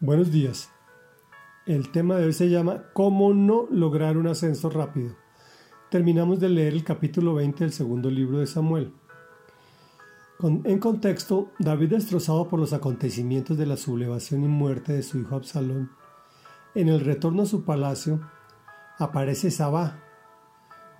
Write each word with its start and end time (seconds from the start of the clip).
Buenos 0.00 0.30
días. 0.30 0.70
El 1.66 1.90
tema 1.90 2.14
de 2.14 2.26
hoy 2.26 2.32
se 2.32 2.48
llama 2.48 2.84
¿Cómo 2.92 3.34
no 3.34 3.66
lograr 3.68 4.16
un 4.16 4.28
ascenso 4.28 4.70
rápido? 4.70 5.16
Terminamos 5.90 6.38
de 6.38 6.48
leer 6.48 6.74
el 6.74 6.84
capítulo 6.84 7.34
20 7.34 7.64
del 7.64 7.72
segundo 7.72 8.08
libro 8.08 8.38
de 8.38 8.46
Samuel. 8.46 8.92
en 10.40 10.78
contexto, 10.78 11.50
David 11.58 11.90
destrozado 11.90 12.46
por 12.46 12.60
los 12.60 12.72
acontecimientos 12.72 13.58
de 13.58 13.66
la 13.66 13.76
sublevación 13.76 14.44
y 14.44 14.46
muerte 14.46 14.92
de 14.92 15.02
su 15.02 15.18
hijo 15.18 15.34
Absalón, 15.34 15.90
en 16.76 16.88
el 16.88 17.00
retorno 17.00 17.42
a 17.42 17.46
su 17.46 17.64
palacio, 17.64 18.20
aparece 18.98 19.50
Sabá, 19.50 19.98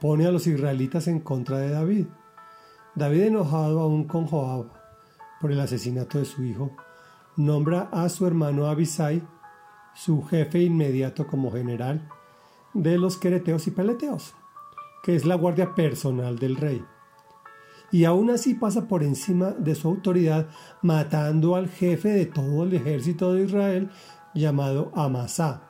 pone 0.00 0.26
a 0.26 0.32
los 0.32 0.48
israelitas 0.48 1.06
en 1.06 1.20
contra 1.20 1.58
de 1.58 1.70
David. 1.70 2.06
David 2.96 3.22
enojado 3.22 3.78
aún 3.78 4.08
con 4.08 4.26
Joab 4.26 4.72
por 5.40 5.52
el 5.52 5.60
asesinato 5.60 6.18
de 6.18 6.24
su 6.24 6.42
hijo, 6.42 6.76
nombra 7.38 7.88
a 7.92 8.08
su 8.08 8.26
hermano 8.26 8.66
Abisai, 8.66 9.22
su 9.94 10.22
jefe 10.24 10.60
inmediato 10.60 11.26
como 11.26 11.52
general 11.52 12.08
de 12.74 12.98
los 12.98 13.16
quereteos 13.16 13.66
y 13.68 13.70
peleteos, 13.70 14.34
que 15.02 15.14
es 15.14 15.24
la 15.24 15.36
guardia 15.36 15.74
personal 15.74 16.38
del 16.38 16.56
rey. 16.56 16.84
Y 17.90 18.04
aún 18.04 18.30
así 18.30 18.54
pasa 18.54 18.86
por 18.86 19.02
encima 19.02 19.52
de 19.52 19.74
su 19.74 19.88
autoridad, 19.88 20.48
matando 20.82 21.54
al 21.54 21.68
jefe 21.68 22.08
de 22.08 22.26
todo 22.26 22.64
el 22.64 22.74
ejército 22.74 23.32
de 23.32 23.44
Israel, 23.44 23.90
llamado 24.34 24.90
Amasá. 24.94 25.62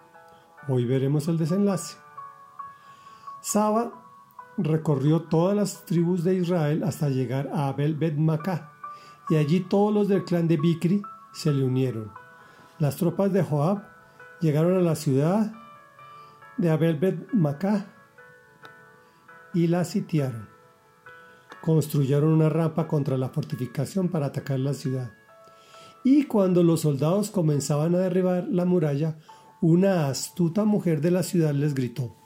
Hoy 0.69 0.85
veremos 0.87 1.29
el 1.29 1.39
desenlace. 1.39 1.97
Saba 3.41 3.93
recorrió 4.57 5.23
todas 5.23 5.55
las 5.55 5.85
tribus 5.85 6.25
de 6.25 6.35
Israel 6.35 6.83
hasta 6.83 7.11
llegar 7.11 7.51
a 7.55 7.69
Abel 7.69 7.95
Bet 7.95 8.17
y 9.31 9.37
allí 9.37 9.61
todos 9.61 9.95
los 9.95 10.09
del 10.09 10.25
clan 10.25 10.48
de 10.48 10.57
Bikri 10.57 11.03
se 11.38 11.52
le 11.52 11.62
unieron. 11.62 12.10
Las 12.80 12.97
tropas 12.97 13.33
de 13.33 13.45
Joab 13.45 13.84
llegaron 14.41 14.77
a 14.77 14.80
la 14.80 14.97
ciudad 14.97 15.52
de 16.56 16.69
Abel 16.69 17.28
Macá 17.33 17.86
y 19.55 19.69
la 19.69 19.84
sitiaron. 19.84 20.48
Construyeron 21.62 22.33
una 22.33 22.48
rampa 22.48 22.89
contra 22.89 23.17
la 23.17 23.28
fortificación 23.28 24.08
para 24.08 24.27
atacar 24.27 24.58
la 24.58 24.75
ciudad. 24.75 25.12
Y 26.03 26.25
cuando 26.25 26.64
los 26.64 26.80
soldados 26.80 27.30
comenzaban 27.30 27.95
a 27.95 27.98
derribar 27.98 28.48
la 28.48 28.64
muralla, 28.64 29.19
una 29.61 30.08
astuta 30.08 30.64
mujer 30.64 31.00
de 31.00 31.12
la 31.12 31.23
ciudad 31.23 31.52
les 31.52 31.73
gritó, 31.75 32.17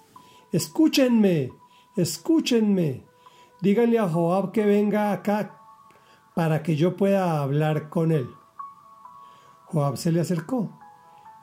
Escúchenme, 0.52 1.50
escúchenme, 1.96 3.04
díganle 3.60 3.98
a 3.98 4.08
Joab 4.08 4.52
que 4.52 4.64
venga 4.64 5.12
acá 5.12 5.58
para 6.34 6.62
que 6.62 6.76
yo 6.76 6.96
pueda 6.96 7.42
hablar 7.42 7.90
con 7.90 8.10
él. 8.12 8.26
Joab 9.72 9.96
se 9.96 10.12
le 10.12 10.20
acercó. 10.20 10.78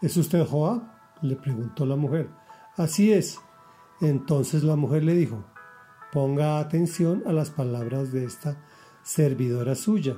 ¿Es 0.03 0.15
usted 0.15 0.45
Joab? 0.45 0.83
le 1.23 1.35
preguntó 1.35 1.83
la 1.85 1.95
mujer. 1.95 2.29
Así 2.77 3.11
es. 3.11 3.39
Entonces 4.01 4.63
la 4.63 4.75
mujer 4.75 5.03
le 5.03 5.15
dijo, 5.15 5.43
ponga 6.13 6.59
atención 6.59 7.23
a 7.25 7.33
las 7.33 7.49
palabras 7.49 8.11
de 8.11 8.23
esta 8.23 8.61
servidora 9.01 9.73
suya. 9.73 10.17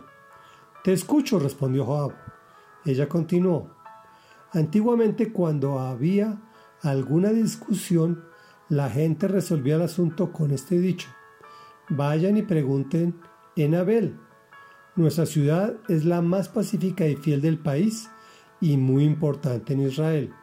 Te 0.84 0.92
escucho, 0.92 1.39
respondió 1.39 1.86
Joab. 1.86 2.12
Ella 2.84 3.08
continuó. 3.08 3.72
Antiguamente 4.52 5.32
cuando 5.32 5.80
había 5.80 6.42
alguna 6.82 7.30
discusión, 7.30 8.26
la 8.67 8.89
gente 8.89 9.30
resolvía 9.30 9.76
el 9.76 9.84
asunto 9.84 10.34
con 10.34 10.52
este 10.52 10.80
dicho. 10.80 11.08
Vayan 11.88 12.36
y 12.36 12.42
pregunten 12.42 13.22
en 13.56 13.76
Abel 13.76 14.20
nuestra 14.95 15.25
ciudad 15.25 15.75
es 15.88 16.06
la 16.06 16.22
más 16.22 16.50
pacífica 16.50 17.08
y 17.08 17.16
fiel 17.16 17.42
del 17.42 17.58
país 17.58 18.09
y 18.59 18.78
muy 18.78 19.06
importante 19.06 19.73
en 19.73 19.81
Israel. 19.81 20.33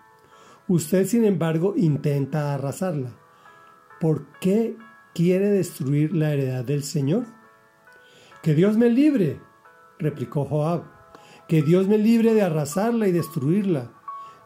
Usted, 0.67 1.07
sin 1.07 1.25
embargo, 1.25 1.75
intenta 1.77 2.55
arrasarla. 2.55 3.11
¿Por 4.01 4.27
qué 4.41 4.77
quiere 5.15 5.49
destruir 5.49 6.15
la 6.15 6.33
heredad 6.33 6.65
del 6.65 6.83
Señor? 6.83 7.27
Que 8.43 8.55
Dios 8.55 8.77
me 8.77 8.91
libre, 8.91 9.41
replicó 9.99 10.45
Joab. 10.45 10.84
Que 11.49 11.62
Dios 11.62 11.89
me 11.89 11.99
libre 11.99 12.34
de 12.34 12.43
arrasarla 12.43 13.09
y 13.09 13.12
destruirla. 13.12 13.93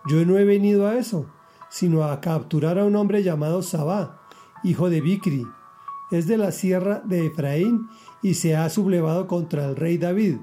Yo 0.08 0.24
no 0.24 0.38
he 0.38 0.44
venido 0.44 0.86
a 0.86 0.96
eso, 0.96 1.26
sino 1.68 2.04
a 2.04 2.20
capturar 2.20 2.78
a 2.78 2.84
un 2.84 2.96
hombre 2.96 3.22
llamado 3.22 3.62
Sabá, 3.62 4.22
hijo 4.62 4.90
de 4.90 5.00
Bicri. 5.00 5.46
Es 6.10 6.26
de 6.26 6.36
la 6.36 6.52
sierra 6.52 7.02
de 7.04 7.26
Efraín 7.26 7.88
y 8.22 8.34
se 8.34 8.56
ha 8.56 8.68
sublevado 8.70 9.26
contra 9.26 9.66
el 9.66 9.76
rey 9.76 9.98
David. 9.98 10.36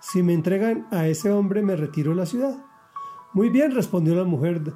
Si 0.00 0.22
me 0.22 0.34
entregan 0.34 0.86
a 0.90 1.06
ese 1.08 1.30
hombre 1.30 1.62
me 1.62 1.76
retiro 1.76 2.10
de 2.10 2.16
la 2.16 2.26
ciudad. 2.26 2.64
Muy 3.32 3.48
bien, 3.48 3.74
respondió 3.74 4.14
la 4.14 4.24
mujer, 4.24 4.74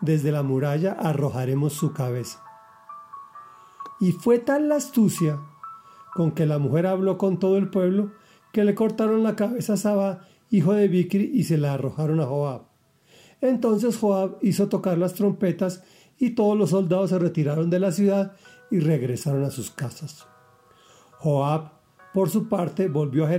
desde 0.00 0.32
la 0.32 0.42
muralla 0.42 0.92
arrojaremos 0.92 1.74
su 1.74 1.92
cabeza. 1.92 2.42
Y 4.00 4.12
fue 4.12 4.38
tal 4.38 4.68
la 4.68 4.76
astucia 4.76 5.38
con 6.14 6.32
que 6.32 6.46
la 6.46 6.58
mujer 6.58 6.86
habló 6.86 7.18
con 7.18 7.38
todo 7.38 7.56
el 7.58 7.70
pueblo 7.70 8.12
que 8.52 8.64
le 8.64 8.74
cortaron 8.74 9.22
la 9.22 9.36
cabeza 9.36 9.74
a 9.74 9.76
Saba, 9.78 10.26
hijo 10.50 10.74
de 10.74 10.88
Bicri, 10.88 11.30
y 11.32 11.44
se 11.44 11.56
la 11.56 11.74
arrojaron 11.74 12.20
a 12.20 12.26
Joab. 12.26 12.62
Entonces 13.40 13.96
Joab 13.96 14.38
hizo 14.42 14.68
tocar 14.68 14.98
las 14.98 15.14
trompetas 15.14 15.82
y 16.18 16.30
todos 16.30 16.56
los 16.56 16.70
soldados 16.70 17.10
se 17.10 17.18
retiraron 17.18 17.70
de 17.70 17.80
la 17.80 17.92
ciudad 17.92 18.36
y 18.70 18.78
regresaron 18.80 19.44
a 19.44 19.50
sus 19.50 19.70
casas. 19.70 20.26
Joab 21.18 21.81
por 22.12 22.30
su 22.30 22.48
parte, 22.48 22.88
volvió 22.88 23.26
a 23.26 23.30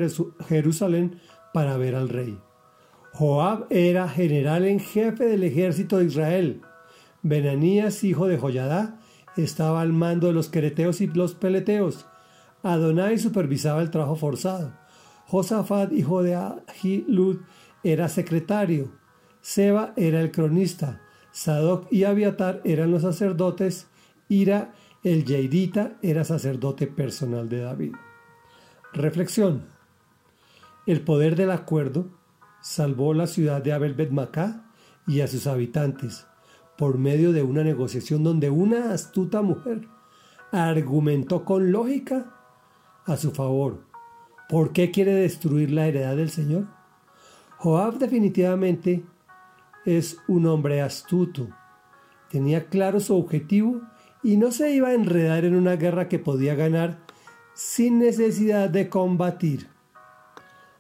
Jerusalén 0.48 1.20
para 1.54 1.78
ver 1.78 1.96
al 1.96 2.10
rey. 2.10 2.40
Joab 3.14 3.68
era 3.70 4.10
general 4.10 4.66
en 4.66 4.80
jefe 4.80 5.26
del 5.26 5.44
ejército 5.44 6.00
de 6.00 6.06
Israel. 6.06 6.62
Benanías, 7.22 8.04
hijo 8.04 8.28
de 8.28 8.38
Joyadá, 8.38 9.00
estaba 9.38 9.82
al 9.82 9.94
mando 9.94 10.28
de 10.28 10.34
los 10.34 10.50
quereteos 10.50 11.00
y 11.02 11.08
los 11.08 11.36
peleteos. 11.36 12.08
Adonai 12.64 13.20
supervisaba 13.20 13.82
el 13.82 13.92
trabajo 13.92 14.16
forzado. 14.16 14.74
Josafat, 15.28 15.92
hijo 15.94 16.24
de 16.24 16.36
Ahilud, 16.36 17.42
era 17.84 18.10
secretario. 18.10 18.92
Seba 19.42 19.94
era 19.96 20.22
el 20.22 20.32
cronista. 20.32 21.02
Sadoc 21.32 21.92
y 21.92 22.06
Abiatar 22.06 22.62
eran 22.64 22.92
los 22.92 23.02
sacerdotes. 23.04 23.88
Ira, 24.30 24.74
el 25.04 25.26
Yairita, 25.26 25.98
era 26.02 26.24
sacerdote 26.24 26.88
personal 26.88 27.50
de 27.50 27.62
David. 27.62 27.94
Reflexión. 28.94 29.66
El 30.86 31.02
poder 31.02 31.36
del 31.36 31.50
acuerdo 31.50 32.12
salvó 32.62 33.16
la 33.16 33.26
ciudad 33.26 33.64
de 33.64 33.74
Abel 33.74 34.12
Macá 34.12 34.66
y 35.08 35.22
a 35.22 35.28
sus 35.28 35.48
habitantes 35.48 36.28
por 36.78 37.00
medio 37.00 37.32
de 37.34 37.42
una 37.42 37.64
negociación 37.64 38.24
donde 38.24 38.52
una 38.52 38.94
astuta 38.94 39.42
mujer 39.42 39.88
argumentó 40.52 41.44
con 41.44 41.72
lógica 41.72 42.36
a 43.06 43.18
su 43.18 43.32
favor. 43.32 43.82
¿Por 44.48 44.74
qué 44.74 44.92
quiere 44.92 45.16
destruir 45.16 45.72
la 45.72 45.88
heredad 45.88 46.16
del 46.16 46.30
Señor? 46.30 46.68
Joab 47.58 47.98
definitivamente 47.98 49.04
es 49.86 50.20
un 50.28 50.46
hombre 50.46 50.82
astuto. 50.82 51.48
Tenía 52.30 52.68
claro 52.68 53.00
su 53.00 53.18
objetivo 53.18 53.82
y 54.22 54.38
no 54.38 54.52
se 54.52 54.70
iba 54.70 54.90
a 54.90 54.94
enredar 54.94 55.46
en 55.46 55.56
una 55.56 55.78
guerra 55.78 56.08
que 56.10 56.20
podía 56.20 56.54
ganar 56.54 57.00
sin 57.54 58.00
necesidad 58.00 58.70
de 58.70 58.90
combatir. 58.90 59.68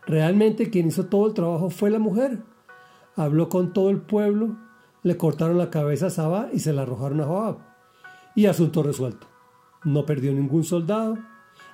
Realmente 0.05 0.69
quien 0.69 0.87
hizo 0.87 1.05
todo 1.05 1.27
el 1.27 1.33
trabajo 1.33 1.69
fue 1.69 1.89
la 1.89 1.99
mujer. 1.99 2.39
Habló 3.15 3.49
con 3.49 3.73
todo 3.73 3.89
el 3.89 4.01
pueblo, 4.01 4.57
le 5.03 5.17
cortaron 5.17 5.57
la 5.57 5.69
cabeza 5.69 6.07
a 6.07 6.11
Saba 6.11 6.49
y 6.51 6.59
se 6.59 6.73
la 6.73 6.81
arrojaron 6.81 7.21
a 7.21 7.25
Joab. 7.25 7.57
Y 8.35 8.47
asunto 8.47 8.83
resuelto. 8.83 9.27
No 9.83 10.05
perdió 10.05 10.33
ningún 10.33 10.63
soldado 10.63 11.17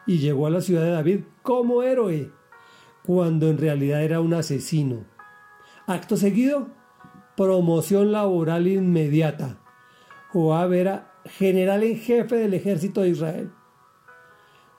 y 0.06 0.18
llegó 0.18 0.48
a 0.48 0.50
la 0.50 0.62
ciudad 0.62 0.84
de 0.84 0.92
David 0.92 1.20
como 1.44 1.84
héroe, 1.84 2.32
cuando 3.06 3.48
en 3.50 3.58
realidad 3.58 4.04
era 4.04 4.22
un 4.22 4.34
asesino. 4.34 5.06
Acto 5.88 6.18
seguido, 6.18 6.68
promoción 7.38 8.12
laboral 8.12 8.68
inmediata. 8.68 9.60
Joab 10.32 10.74
era 10.74 11.14
general 11.26 11.84
en 11.84 11.98
jefe 11.98 12.36
del 12.36 12.54
ejército 12.54 13.02
de 13.02 13.10
Israel. 13.10 13.52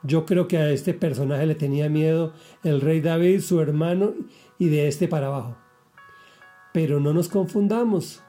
Yo 0.03 0.25
creo 0.25 0.49
que 0.49 0.57
a 0.57 0.71
este 0.71 0.95
personaje 0.95 1.47
le 1.47 1.55
tenía 1.55 1.89
miedo 1.89 2.33
el 2.63 2.81
rey 2.81 3.01
David, 3.01 3.41
su 3.41 3.61
hermano, 3.61 4.15
y 4.59 4.69
de 4.69 4.89
este 4.89 5.09
para 5.09 5.27
abajo. 5.27 5.57
Pero 6.73 7.01
no 7.01 7.13
nos 7.13 7.29
confundamos, 7.29 8.23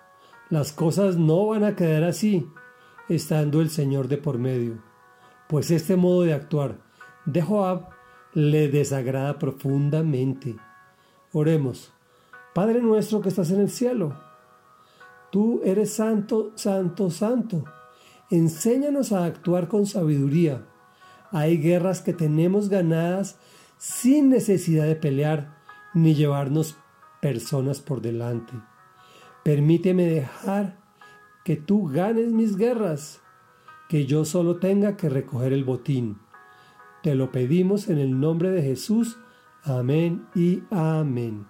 las 0.50 0.73
cosas 0.73 1.18
no 1.18 1.47
van 1.47 1.63
a 1.63 1.75
quedar 1.75 2.03
así, 2.03 2.47
estando 3.07 3.62
el 3.62 3.69
Señor 3.69 4.07
de 4.07 4.18
por 4.18 4.38
medio, 4.38 4.83
pues 5.47 5.71
este 5.71 5.95
modo 5.95 6.23
de 6.23 6.33
actuar 6.33 6.79
de 7.25 7.41
Joab 7.41 7.89
le 8.33 8.67
desagrada 8.67 9.39
profundamente. 9.39 10.56
Oremos, 11.31 11.94
Padre 12.53 12.81
nuestro 12.81 13.21
que 13.21 13.29
estás 13.29 13.51
en 13.51 13.62
el 13.62 13.69
cielo, 13.69 14.17
tú 15.31 15.62
eres 15.63 15.94
santo, 15.94 16.51
santo, 16.56 17.09
santo. 17.09 17.63
Enséñanos 18.29 19.12
a 19.12 19.25
actuar 19.25 19.67
con 19.67 19.85
sabiduría 19.85 20.65
hay 21.31 21.57
guerras 21.57 22.01
que 22.01 22.13
tenemos 22.13 22.69
ganadas 22.69 23.38
sin 23.78 24.30
necesidad 24.30 24.86
de 24.86 24.95
pelear 24.95 25.57
ni 25.94 26.13
llevarnos 26.13 26.78
personas 27.22 27.80
por 27.80 28.01
delante. 28.01 28.54
Permíteme 29.44 30.06
dejar 30.06 30.78
que 31.44 31.56
tú 31.56 31.88
ganes 31.88 32.31
mis 32.31 32.56
guerras, 32.57 33.22
que 33.89 34.06
yo 34.06 34.25
solo 34.25 34.57
tenga 34.57 34.98
que 34.98 35.10
recoger 35.10 35.54
el 35.54 35.63
botín. 35.63 36.19
Te 37.01 37.16
lo 37.16 37.31
pedimos 37.31 37.89
en 37.89 37.98
el 37.98 38.19
nombre 38.19 38.51
de 38.51 38.62
Jesús. 38.62 39.18
Amén 39.63 40.27
y 40.36 40.63
amén. 40.69 41.48